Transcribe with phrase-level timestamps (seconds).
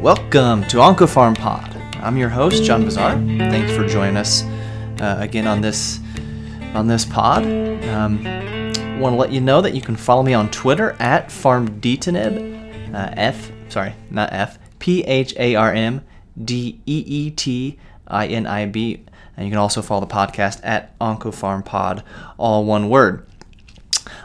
[0.00, 1.76] Welcome to OncoPharm Pod.
[1.96, 3.16] I'm your host, John Bossaer.
[3.50, 4.44] Thanks for joining us
[4.98, 6.00] uh, again on this
[6.72, 7.44] on this pod.
[7.44, 8.24] Um,
[8.98, 13.12] Want to let you know that you can follow me on Twitter at PharmDeetinib, uh,
[13.14, 16.02] F sorry, not F, P H A R M
[16.42, 19.04] D E E T I N I B,
[19.36, 22.02] and you can also follow the podcast at OncoPharm Pod,
[22.38, 23.26] all one word.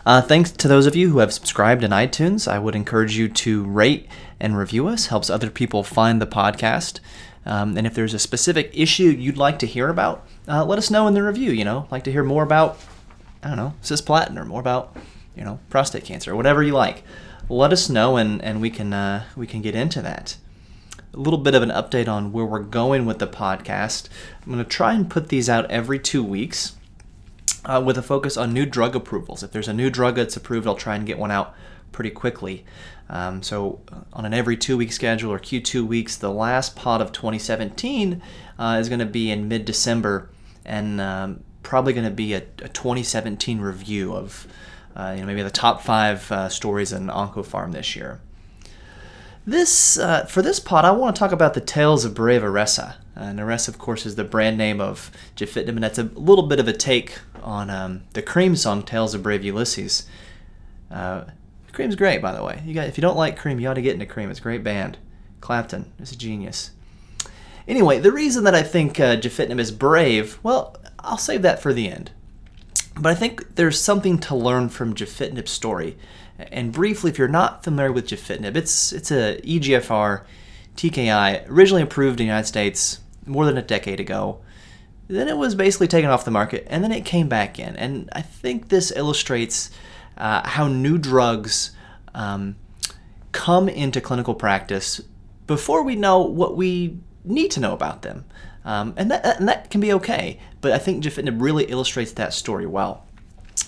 [0.05, 2.47] Uh, thanks to those of you who have subscribed in iTunes.
[2.47, 4.07] I would encourage you to rate
[4.39, 5.07] and review us.
[5.07, 6.99] Helps other people find the podcast.
[7.45, 10.89] Um, and if there's a specific issue you'd like to hear about, uh, let us
[10.89, 11.51] know in the review.
[11.51, 12.79] You know, like to hear more about,
[13.43, 14.95] I don't know, cisplatin or more about,
[15.35, 17.03] you know, prostate cancer or whatever you like.
[17.47, 20.37] Let us know, and and we can uh, we can get into that.
[21.13, 24.09] A little bit of an update on where we're going with the podcast.
[24.43, 26.74] I'm going to try and put these out every two weeks
[27.65, 29.43] uh, with a focus on new drug approvals.
[29.43, 31.55] If there's a new drug that's approved, I'll try and get one out
[31.91, 32.65] pretty quickly.
[33.09, 37.01] Um, so, uh, on an every two week schedule or Q2 weeks, the last pod
[37.01, 38.21] of 2017
[38.57, 40.29] uh, is going to be in mid December
[40.65, 44.47] and um, probably going to be a, a, 2017 review of
[44.95, 48.21] uh, you know, maybe the top five uh, stories in OncoPharm this year.
[49.47, 52.95] This uh, for this pod, I want to talk about the tales of Brave Iressa.
[53.15, 56.59] Uh, Iressa, of course, is the brand name of gefitinib, and that's a little bit
[56.59, 60.07] of a take on um, the Cream song "Tales of Brave Ulysses."
[60.89, 61.25] Uh,
[61.73, 62.63] Cream's great, by the way.
[62.65, 64.31] You got if you don't like Cream, you ought to get into Cream.
[64.31, 64.97] It's a great band.
[65.41, 66.71] Clapton is a genius.
[67.67, 71.89] Anyway, the reason that I think uh, is brave, well, I'll save that for the
[71.89, 72.11] end.
[72.97, 75.97] But I think there's something to learn from gefitinib's story
[76.37, 80.23] and briefly, if you're not familiar with gefitinib, it's it's a EGFR
[80.75, 84.39] TKI originally approved in the United States more than a decade ago.
[85.07, 87.75] Then it was basically taken off the market, and then it came back in.
[87.75, 89.69] And I think this illustrates
[90.17, 91.71] uh, how new drugs
[92.13, 92.55] um,
[93.31, 95.01] come into clinical practice
[95.45, 98.25] before we know what we need to know about them.
[98.63, 102.33] Um, and, that, and that can be okay, but I think gefitinib really illustrates that
[102.33, 103.05] story well.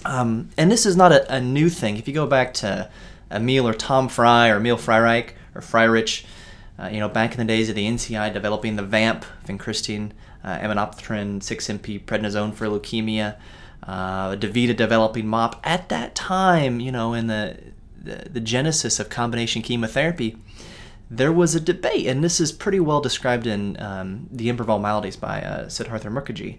[0.06, 1.98] Um, and this is not a, a, new thing.
[1.98, 2.90] If you go back to
[3.32, 6.26] Emil or Tom Frei or Emil Freireich or Freirich,
[6.80, 10.12] uh, you know, back in the days of the NCI developing the VAMP, vincristine,
[10.44, 13.38] uh, 6-MP prednisone for leukemia,
[13.84, 15.60] uh, DeVita developing MOPP.
[15.64, 17.58] At that time, you know, in the,
[18.02, 20.38] the, the genesis of combination chemotherapy,
[21.10, 24.70] there was a debate, and this is pretty well described in um, The Emperor of
[24.70, 26.58] All Maladies by uh, Siddhartha Mukherjee.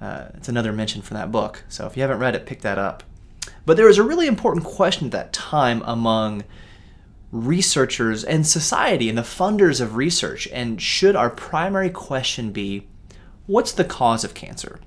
[0.00, 1.64] Uh, it's another mention from that book.
[1.68, 3.02] So if you haven't read it, pick that up.
[3.64, 6.44] But there was a really important question at that time among
[7.32, 10.46] researchers and society and the funders of research.
[10.52, 12.86] And should our primary question be
[13.46, 14.80] what's the cause of cancer?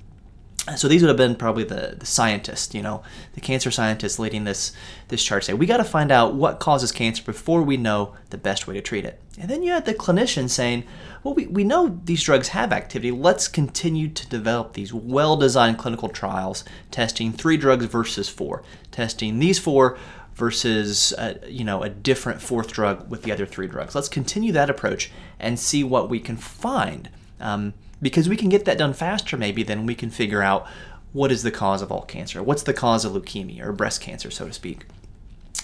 [0.75, 3.03] So these would have been probably the, the scientists, you know,
[3.33, 4.71] the cancer scientists leading this
[5.07, 8.37] this chart say we got to find out what causes cancer before we know the
[8.37, 9.21] best way to treat it.
[9.39, 10.83] And then you had the clinicians saying,
[11.23, 13.11] well, we, we know these drugs have activity.
[13.11, 19.39] Let's continue to develop these well designed clinical trials, testing three drugs versus four, testing
[19.39, 19.97] these four
[20.35, 23.93] versus uh, you know a different fourth drug with the other three drugs.
[23.93, 27.09] Let's continue that approach and see what we can find.
[27.39, 30.67] Um, because we can get that done faster maybe than we can figure out
[31.11, 34.31] what is the cause of all cancer what's the cause of leukemia or breast cancer
[34.31, 34.85] so to speak.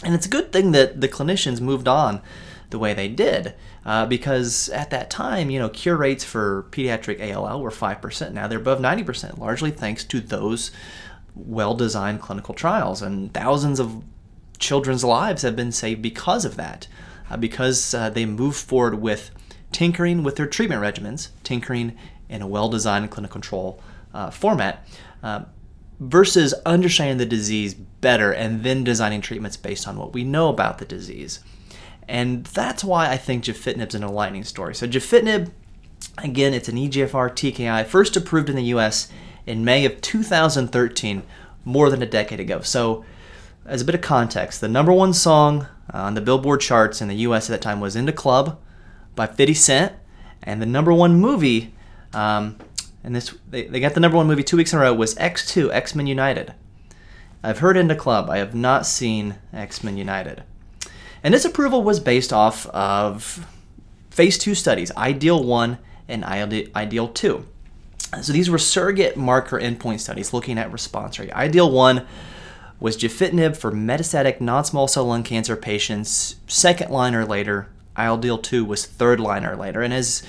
[0.03, 2.21] And it's a good thing that the clinicians moved on
[2.69, 3.53] the way they did
[3.85, 8.47] uh, because at that time you know cure rates for pediatric all were 5% now
[8.47, 10.71] they're above 90% largely thanks to those
[11.35, 13.01] well designed clinical trials.
[13.01, 14.03] And thousands of
[14.57, 16.87] children's lives have been saved because of that
[17.29, 19.31] uh, because uh, they moved forward with
[19.71, 21.97] tinkering with their treatment regimens tinkering
[22.29, 23.81] in a well designed clinical control
[24.13, 24.87] uh, format
[25.23, 25.43] uh,
[25.99, 30.77] versus understanding the disease better and then designing treatments based on what we know about
[30.77, 31.39] the disease.
[32.07, 34.75] And that's why I think gefitinib's an enlightening story.
[34.75, 35.51] So gefitinib,
[36.17, 39.11] again, it's an EGFR TKI, first approved in the U.S.
[39.45, 41.23] in May of 2013,
[41.63, 42.61] more than a decade ago.
[42.61, 43.03] So,
[43.65, 47.15] as a bit of context, the number one song on the Billboard charts in the
[47.15, 47.49] U.S.
[47.49, 48.59] at that time was "In the Club"
[49.15, 49.93] by 50 Cent,
[50.43, 51.73] and the number one movie
[52.15, 52.57] um,
[53.03, 55.13] and this they, they got the number one movie two weeks in a row was
[55.15, 56.53] X2 X Men United.
[57.43, 58.29] I've heard In the Club.
[58.29, 60.43] I have not seen X Men United.
[61.23, 63.45] And this approval was based off of
[64.09, 65.77] phase two studies, Ideal 1
[66.07, 67.45] and Ideal 2.
[68.21, 71.33] So these were surrogate marker endpoint studies looking at response rate.
[71.33, 72.05] Ideal 1
[72.79, 77.69] was gefitinib for metastatic non-small cell lung cancer patients, second line or later.
[77.97, 79.81] Ideal 2 was third line or later.
[79.81, 80.23] And as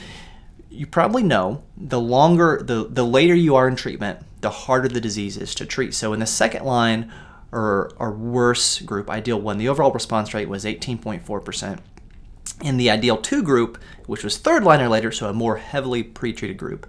[0.76, 5.00] you probably know the longer the the later you are in treatment the harder the
[5.00, 5.94] disease is to treat.
[5.94, 7.10] So in the second line
[7.52, 11.78] or or worse group ideal one the overall response rate was 18.4%
[12.62, 16.04] In the ideal 2 group, which was third line or later, so a more heavily
[16.04, 16.86] pretreated group,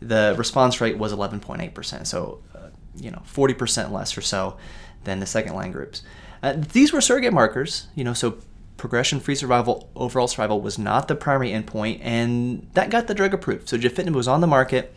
[0.00, 4.56] the response rate was 11.8%, so uh, you know 40% less or so
[5.04, 6.02] than the second line groups.
[6.42, 8.38] Uh, these were surrogate markers, you know, so
[8.82, 13.68] progression-free survival, overall survival was not the primary endpoint, and that got the drug approved.
[13.68, 14.92] So gefitinib was on the market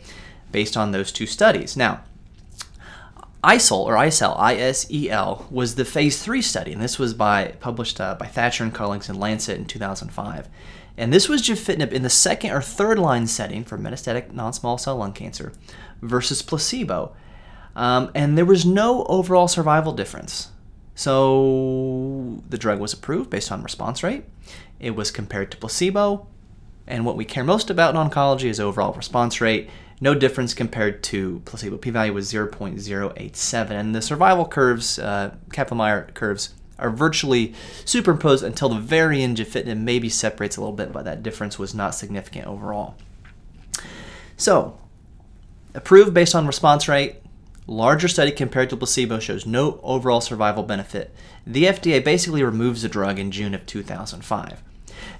[0.50, 1.76] based on those two studies.
[1.76, 2.00] Now,
[3.44, 8.16] ISEL or ISEL, I-S-E-L, was the phase three study, and this was by published uh,
[8.16, 10.48] by Thatcher and colleagues in Lancet in 2005.
[10.96, 14.96] And this was gefitinib in the second or third line setting for metastatic non-small cell
[14.96, 15.52] lung cancer
[16.02, 17.14] versus placebo.
[17.76, 20.50] Um, and there was no overall survival difference.
[20.96, 24.24] So the drug was approved based on response rate.
[24.80, 26.26] It was compared to placebo.
[26.86, 29.68] And what we care most about in oncology is overall response rate.
[30.00, 31.76] No difference compared to placebo.
[31.76, 33.70] P value was 0.087.
[33.70, 37.54] And the survival curves, uh, Kaplan-Meier curves, are virtually
[37.84, 39.36] superimposed until the very end.
[39.36, 42.94] Gefitinib maybe separates a little bit, but that difference was not significant overall.
[44.38, 44.78] So,
[45.74, 47.16] approved based on response rate,
[47.66, 51.14] larger study compared to placebo shows no overall survival benefit.
[51.46, 54.62] The FDA basically removes the drug in June of 2005.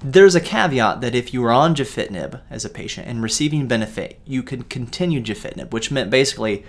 [0.03, 4.21] There's a caveat that if you were on gefitinib as a patient and receiving benefit,
[4.25, 6.65] you could continue gefitinib, which meant basically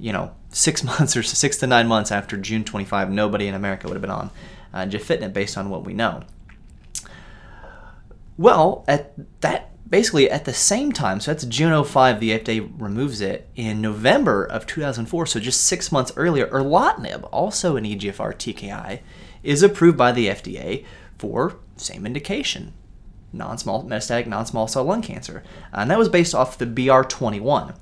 [0.00, 3.86] you know, six months or six to nine months after June 25, nobody in America
[3.86, 4.30] would have been on
[4.72, 6.22] uh, gefitinib based on what we know.
[8.36, 9.12] Well, at
[9.42, 13.48] that basically at the same time, so that's June 05, the FDA removes it.
[13.56, 19.00] In November of 2004, so just six months earlier, erlotinib, also an EGFR TKI,
[19.42, 20.84] is approved by the FDA
[21.18, 22.72] for same indication,
[23.32, 25.42] non-small metastatic non-small cell lung cancer,
[25.72, 27.74] and that was based off the BR21.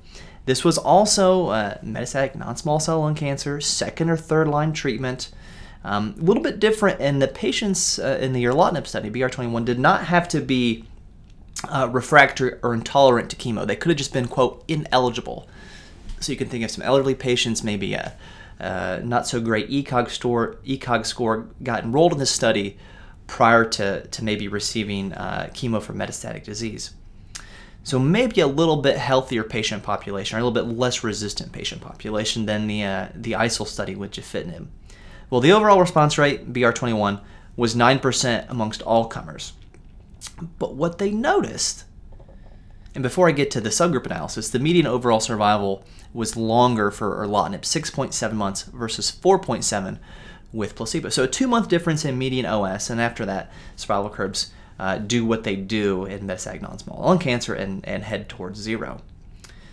[0.45, 5.29] This was also uh, metastatic non-small cell lung cancer, second or third line treatment.
[5.83, 9.79] Um, a little bit different, in the patients uh, in the erlotinib study, BR21, did
[9.79, 10.85] not have to be
[11.67, 13.65] uh, refractory or intolerant to chemo.
[13.65, 15.47] They could have just been, quote, ineligible.
[16.19, 18.13] So you can think of some elderly patients, maybe a,
[18.59, 22.77] a not so great ECOG, store, ECOG score, got enrolled in this study
[23.27, 26.93] prior to, to maybe receiving uh, chemo for metastatic disease.
[27.83, 31.81] So maybe a little bit healthier patient population, or a little bit less resistant patient
[31.81, 34.67] population than the uh, the ISEL study with gefitinib.
[35.29, 37.21] Well, the overall response rate, BR21,
[37.55, 39.53] was 9% amongst all comers.
[40.57, 41.85] But what they noticed,
[42.95, 45.83] and before I get to the subgroup analysis, the median overall survival
[46.13, 49.99] was longer for erlotinib, 6.7 months versus 4.7
[50.51, 51.09] with placebo.
[51.09, 55.25] So a two month difference in median OS, and after that, survival curves uh, do
[55.25, 59.01] what they do in metastatic non-small lung cancer and, and head towards zero.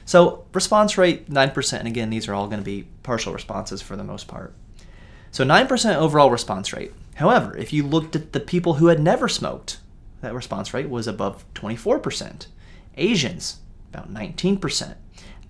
[0.04, 3.96] So response rate 9%, and again, these are all going to be partial responses for
[3.96, 4.54] the most part.
[5.32, 6.92] So 9% overall response rate.
[7.16, 9.78] However, if you looked at the people who had never smoked,
[10.20, 12.46] that response rate was above 24%.
[12.96, 13.58] Asians,
[13.92, 14.94] about 19%.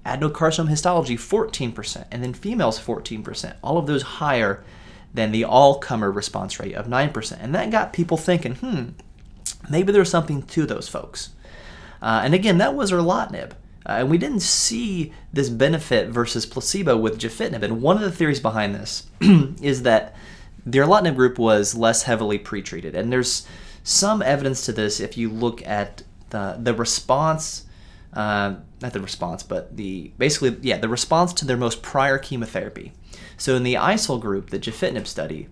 [0.04, 2.06] Adenocarcinoma histology, 14%.
[2.10, 3.54] And then females, 14%.
[3.62, 4.64] All of those higher
[5.14, 7.38] than the all comer response rate of 9%.
[7.40, 8.88] And that got people thinking, hmm,
[9.70, 11.30] maybe there's something to those folks.
[12.02, 13.52] Uh, and again, that was erlotinib.
[13.88, 17.62] Uh, and we didn't see this benefit versus placebo with gefitinib.
[17.62, 20.14] And one of the theories behind this is that
[20.64, 22.94] the erlotinib group was less heavily pretreated.
[22.94, 23.46] And there's
[23.86, 27.66] some evidence to this if you look at the, the response,
[28.14, 32.92] uh, not the response, but the basically, yeah, the response to their most prior chemotherapy.
[33.36, 35.46] So in the ISEL group, the gefitinib study,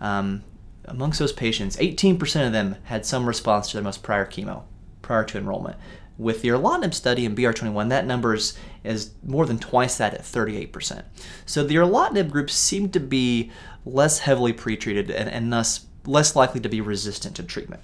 [0.00, 0.42] um,
[0.86, 4.62] amongst those patients, 18% of them had some response to their most prior chemo
[5.02, 5.76] prior to enrollment.
[6.16, 10.22] With the erlotinib study in BR21, that number is, is more than twice that at
[10.22, 11.02] 38%.
[11.44, 13.52] So the erlotinib group seemed to be
[13.84, 17.82] less heavily pretreated and, and thus less likely to be resistant to treatment,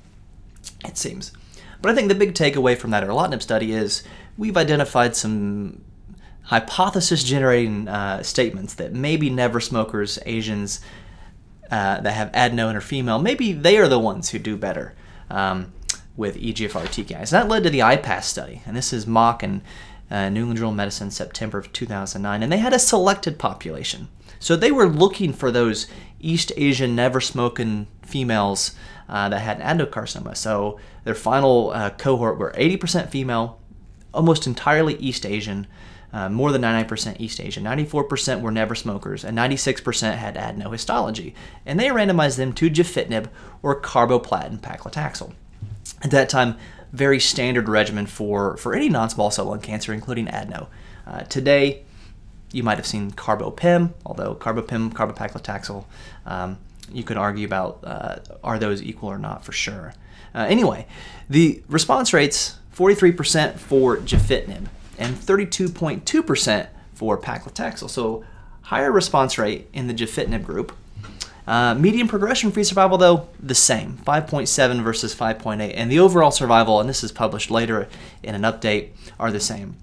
[0.84, 1.32] it seems.
[1.80, 4.04] But I think the big takeaway from that erlotinib study is
[4.38, 5.84] we've identified some
[6.44, 10.80] hypothesis generating uh, statements that maybe never smokers, Asians,
[11.70, 14.94] uh, that have adeno or female, maybe they are the ones who do better
[15.30, 15.72] um,
[16.16, 17.30] with EGFR TKIs.
[17.30, 19.62] That led to the IPASS study, and this is Mok in
[20.10, 24.08] uh, New England Journal of Medicine, September of 2009, and they had a selected population.
[24.38, 25.86] So they were looking for those
[26.22, 28.74] East Asian, never smoking females
[29.08, 30.36] uh, that had adenocarcinoma.
[30.36, 33.60] So their final uh, cohort were 80% female,
[34.14, 35.66] almost entirely East Asian,
[36.12, 37.64] uh, more than 99% East Asian.
[37.64, 41.34] 94% were never smokers, and 96% had adenohistology.
[41.64, 43.28] And they randomized them to gefitinib
[43.62, 45.32] or carboplatin paclitaxel.
[46.02, 46.56] At that time,
[46.92, 50.68] very standard regimen for, for any non-small cell lung cancer, including adeno.
[51.06, 51.84] Uh, today,
[52.52, 55.84] you might have seen carbopem, although carbopem, carbopaclitaxel,
[56.26, 56.58] um,
[56.92, 59.94] you could argue about uh, are those equal or not for sure.
[60.34, 60.86] Uh, anyway,
[61.28, 64.66] the response rates 43% for gefitinib
[64.98, 67.90] and 32.2% for paclitaxel.
[67.90, 68.24] So
[68.62, 70.76] higher response rate in the gefitinib group.
[71.46, 76.88] Uh, median progression-free survival, though, the same, 5.7 versus 5.8, and the overall survival, and
[76.88, 77.88] this is published later
[78.22, 79.74] in an update, are the same.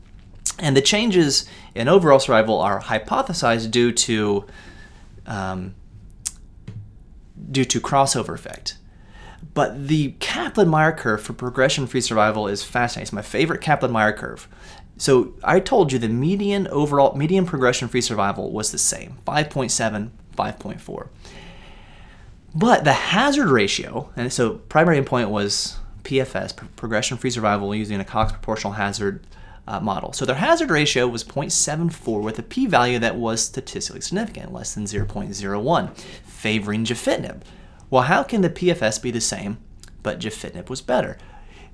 [0.60, 4.46] And the changes in overall survival are hypothesized due to
[5.25, 5.75] um,
[7.51, 8.78] due to crossover effect.
[9.54, 13.04] But the Kaplan-Meier curve for progression-free survival is fascinating.
[13.04, 14.48] It's my favorite Kaplan-Meier curve.
[14.98, 21.08] So I told you the median overall median progression-free survival was the same, 5.7, 5.4.
[22.54, 28.32] But the hazard ratio, and so primary endpoint was PFS, progression-free survival using a Cox
[28.32, 29.24] proportional hazard
[29.68, 30.13] uh, model.
[30.13, 34.86] So their hazard ratio was 0.74 with a p-value that was statistically significant, less than
[34.86, 37.42] 0.01, favoring gefitinib.
[37.89, 39.58] Well, how can the PFS be the same,
[40.04, 41.18] but gefitinib was better?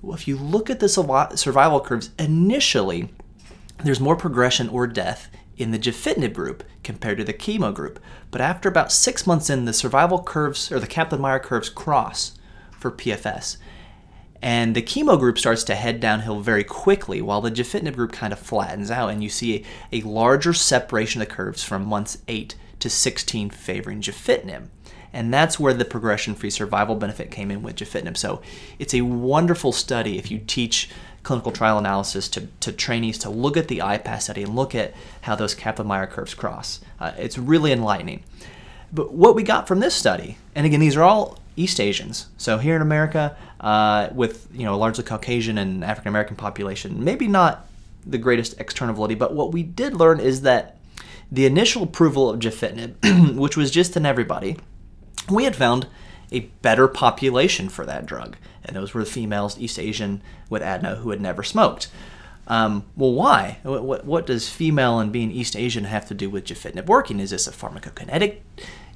[0.02, 3.10] Well, if you look at the survival curves, initially
[3.84, 8.00] there's more progression or death in the gefitinib group compared to the chemo group.
[8.32, 12.38] But after about six months in, the survival curves or the Kaplan-Meier curves cross
[12.72, 13.58] for PFS.
[14.42, 18.34] And the chemo group starts to head downhill very quickly while the gefitinib group kind
[18.34, 22.20] of flattens out and you see a, a larger separation of the curves from months
[22.28, 24.68] 8 to 16 favoring gefitinib.
[25.14, 28.18] And that's where the progression-free survival benefit came in with gefitinib.
[28.18, 28.42] So
[28.78, 30.90] it's a wonderful study if you teach
[31.24, 34.94] clinical trial analysis to, to trainees to look at the IPASS study and look at
[35.22, 36.82] how those Kaplan-Meier curves cross.
[37.00, 38.24] Uh, it's really enlightening.
[38.94, 42.28] But what we got from this study, and again, these are all East Asians.
[42.38, 47.28] So here in America, uh, with you know largely Caucasian and African American population, maybe
[47.28, 47.68] not
[48.06, 50.78] the greatest external validity, but what we did learn is that
[51.32, 54.58] the initial approval of gefitinib, which was just in everybody,
[55.32, 55.88] we had found
[56.32, 60.98] a better population for that drug, and those were the females, East Asian with adeno,
[60.98, 61.90] who had never smoked.
[62.48, 63.58] Um, well, why?
[63.64, 67.20] What, what, does female and being East Asian have to do with gefitinib working?
[67.20, 68.42] Is this a pharmacokinetic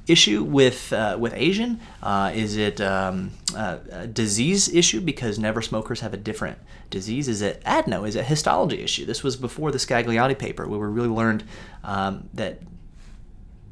[0.09, 1.79] issue with uh, with Asian?
[2.01, 6.57] Uh, is it um, a disease issue because never smokers have a different
[6.89, 7.27] disease?
[7.27, 8.03] Is it adeno?
[8.03, 9.05] Is it histology issue?
[9.05, 11.43] This was before the Scagliotti paper, where we really learned
[11.83, 12.59] um, that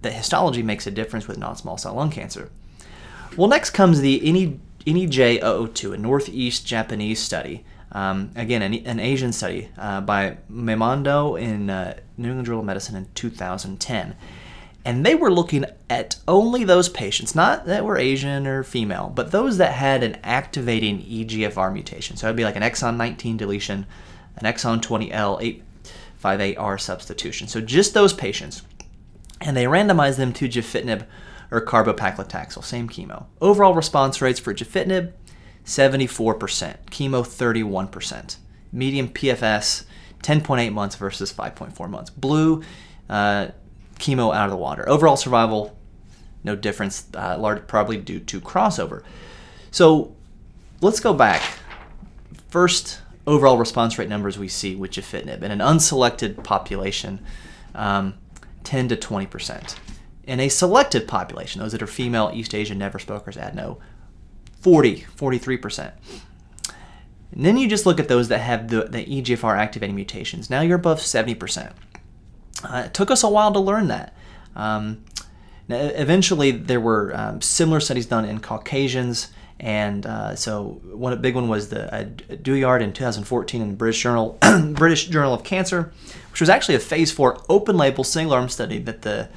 [0.01, 2.49] that histology makes a difference with non-small cell lung cancer.
[3.35, 7.65] Well, next comes the NEJ002, a Northeast Japanese study.
[7.91, 12.65] Um, again, an, an, Asian study uh, by Maemondo in uh, New England Journal of
[12.65, 14.15] Medicine in 2010.
[14.87, 19.31] And they were looking at only those patients, not that were Asian or female, but
[19.31, 22.15] those that had an activating EGFR mutation.
[22.15, 23.85] So it'd be like an exon 19 deletion,
[24.37, 25.61] an exon 20L
[26.21, 27.49] 858R substitution.
[27.49, 28.61] So just those patients
[29.41, 31.05] and they randomized them to gefitinib
[31.51, 33.25] or carbopaclitaxel, same chemo.
[33.41, 35.11] Overall response rates for gefitinib
[35.65, 38.37] 74%, chemo 31%.
[38.71, 39.83] Median PFS
[40.23, 42.09] 10.8 months versus 5.4 months.
[42.09, 42.63] Blue,
[43.09, 43.47] uh,
[43.99, 44.87] chemo out of the water.
[44.87, 45.77] Overall survival,
[46.43, 49.03] no difference, uh, large, probably due to crossover.
[49.71, 50.15] So
[50.81, 51.41] let's go back.
[52.49, 57.23] First overall response rate numbers we see with gefitinib in an unselected population.
[57.75, 58.15] Um,
[58.67, 59.75] 10 to 20%.
[60.25, 63.79] In a selected population, those that are female, East Asian, never smokers, adeno,
[64.59, 65.93] 40, 43%.
[67.31, 70.49] And then you just look at those that have the, the EGFR activating mutations.
[70.49, 71.71] Now you're above 70%.
[72.63, 74.15] Uh, it took us a while to learn that.
[74.55, 75.03] Um,
[75.67, 81.17] now, eventually, there were um, similar studies done in Caucasians, and uh, so one a
[81.17, 84.37] big one was the uh, in 2014 in the British Journal
[84.71, 85.91] British Journal of Cancer,
[86.31, 89.29] which was actually a phase four open-label single-arm study that the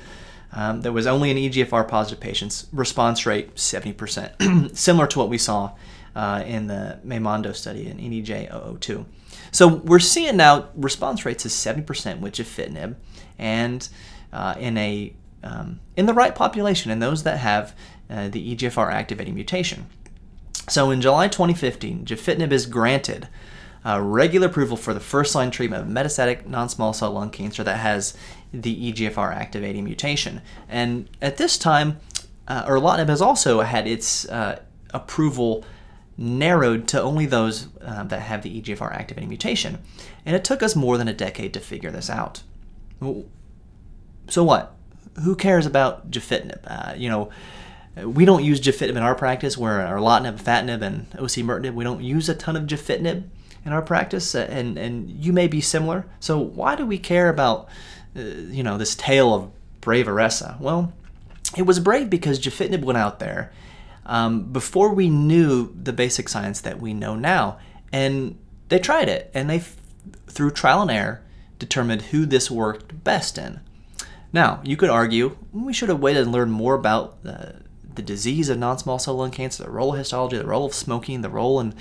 [0.53, 2.67] um, there was only in EGFR positive patients.
[2.73, 5.73] Response rate 70%, similar to what we saw
[6.21, 9.07] uh, in the Maemondo study in NEJ002.
[9.53, 12.97] So we're seeing now response rates is 70% with gefitinib,
[13.39, 13.89] and
[14.31, 17.75] uh, in a um, in the right population, in those that have
[18.11, 19.87] uh, the EGFR activating mutation.
[20.69, 23.27] So in July 2015, gefitinib is granted
[23.87, 27.65] uh, regular approval for the first line treatment of metastatic non small cell lung cancer
[27.65, 28.15] that has
[28.53, 30.43] the EGFR activating mutation.
[30.69, 31.99] And at this time,
[32.47, 34.61] uh, erlotinib has also had its uh,
[34.93, 35.65] approval
[36.21, 39.79] narrowed to only those uh, that have the EGFR activating mutation.
[40.27, 42.43] And it took us more than a decade to figure this out.
[44.29, 44.77] So what?
[45.25, 46.61] Who cares about gefitinib?
[46.67, 47.31] Uh, you know,
[48.05, 49.57] we don't use gefitinib in our practice.
[49.57, 53.25] Where erlotinib, afatinib, and osimertinib, we don't use a ton of gefitinib
[53.65, 56.05] in our practice, uh, and and you may be similar.
[56.21, 57.67] So why do we care about
[58.15, 59.51] uh, you know this tale of
[59.81, 60.61] brave Iressa?
[60.61, 60.93] Well,
[61.57, 63.51] it was brave because gefitinib went out there
[64.07, 67.59] um, before we knew the basic science that we know now.
[67.93, 68.39] And
[68.69, 69.63] they tried it, and they,
[70.29, 71.23] through trial and error,
[71.59, 73.61] determined who this worked best in.
[74.33, 77.53] Now, you could argue we should have waited and learned more about uh,
[77.95, 80.75] the disease of non small cell lung cancer, the role of histology, the role of
[80.75, 81.75] smoking, the role in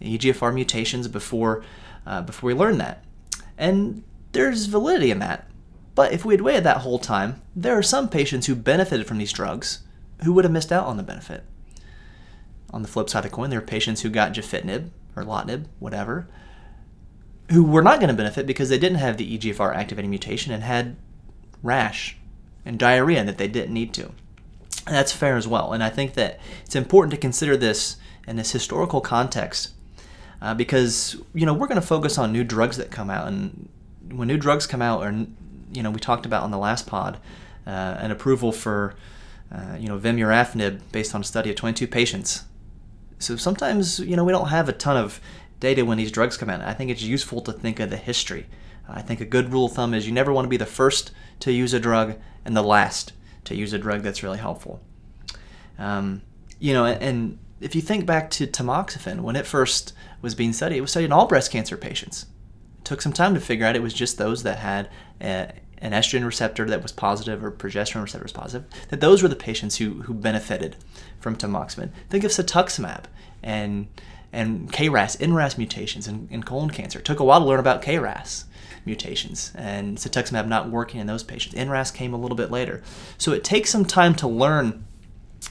[0.00, 1.64] EGFR mutations before,
[2.06, 3.04] uh, before we learned that.
[3.58, 5.48] And there's validity in that.
[5.94, 9.18] But if we had waited that whole time, there are some patients who benefited from
[9.18, 9.80] these drugs
[10.22, 11.44] who would have missed out on the benefit.
[12.72, 15.66] On the flip side of the coin, there are patients who got gefitinib or lotinib,
[15.78, 16.26] whatever,
[17.50, 20.62] who were not going to benefit because they didn't have the EGFR activating mutation and
[20.62, 20.96] had
[21.62, 22.16] rash
[22.64, 24.06] and diarrhea that they didn't need to.
[24.86, 25.72] And that's fair as well.
[25.72, 27.96] And I think that it's important to consider this
[28.26, 29.70] in this historical context
[30.42, 33.68] uh, because you know we're going to focus on new drugs that come out, and
[34.10, 35.26] when new drugs come out, or
[35.72, 37.18] you know we talked about on the last pod,
[37.66, 38.94] uh, an approval for
[39.52, 42.44] uh, you know vemurafenib based on a study of 22 patients.
[43.18, 45.20] So sometimes you know we don't have a ton of
[45.60, 46.60] data when these drugs come out.
[46.60, 48.46] I think it's useful to think of the history.
[48.88, 51.10] I think a good rule of thumb is you never want to be the first
[51.40, 53.12] to use a drug and the last
[53.44, 54.80] to use a drug that's really helpful.
[55.78, 56.22] Um,
[56.58, 59.92] you know, and if you think back to tamoxifen, when it first
[60.22, 62.26] was being studied, it was studied in all breast cancer patients.
[62.78, 64.88] It took some time to figure out it was just those that had
[65.20, 69.28] a, an estrogen receptor that was positive or progesterone receptor was positive, that those were
[69.28, 70.76] the patients who, who benefited
[71.20, 71.90] from tamoxifen.
[72.08, 73.04] Think of cetuximab
[73.42, 73.88] and
[74.32, 76.98] and KRAS, NRAS mutations in, in colon cancer.
[76.98, 78.44] It took a while to learn about KRAS
[78.84, 81.54] mutations and cetuximab not working in those patients.
[81.54, 82.82] NRAS came a little bit later.
[83.18, 84.84] So it takes some time to learn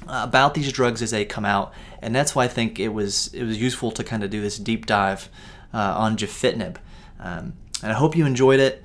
[0.08, 3.44] about these drugs as they come out, and that's why I think it was it
[3.44, 5.29] was useful to kind of do this deep dive
[5.74, 6.77] uh, on gefitinib.
[7.20, 8.84] Um, and I hope you enjoyed it.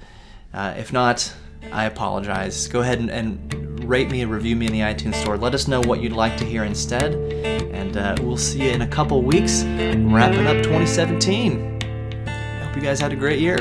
[0.52, 1.32] Uh, if not,
[1.72, 2.68] I apologize.
[2.68, 5.36] Go ahead and, and, rate me and review me in the iTunes store.
[5.36, 7.14] Let us know what you'd like to hear instead,
[7.74, 11.80] and uh, we'll see you in a couple weeks, wrapping up 2017.
[12.26, 13.56] I hope you guys had a great year.